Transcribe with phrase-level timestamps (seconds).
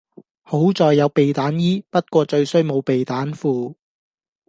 [0.41, 3.75] 好在有避彈衣，不過最衰冇避彈褲